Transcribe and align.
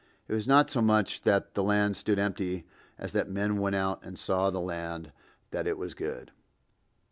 It 0.27 0.33
was 0.33 0.47
not 0.47 0.71
so 0.71 0.81
much 0.81 1.21
that 1.21 1.53
the 1.53 1.61
land 1.61 1.95
stood 1.95 2.17
empty 2.17 2.65
as 2.97 3.11
that 3.11 3.29
men 3.29 3.59
went 3.59 3.75
out 3.75 4.03
and 4.03 4.17
saw 4.17 4.49
the 4.49 4.59
land, 4.59 5.11
that 5.51 5.67
it 5.67 5.77
was 5.77 5.93
good. 5.93 6.31